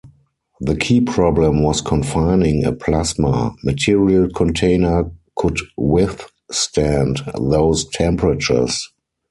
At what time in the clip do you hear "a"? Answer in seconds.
2.65-2.71